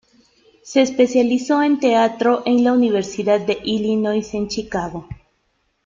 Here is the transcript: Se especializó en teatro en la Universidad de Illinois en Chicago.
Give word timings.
Se 0.63 0.81
especializó 0.81 1.61
en 1.61 1.79
teatro 1.79 2.41
en 2.47 2.63
la 2.63 2.73
Universidad 2.73 3.39
de 3.39 3.59
Illinois 3.63 4.33
en 4.33 4.47
Chicago. 4.47 5.07